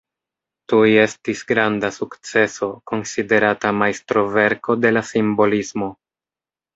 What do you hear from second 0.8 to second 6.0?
estis granda sukceso, konsiderata majstroverko de la simbolismo.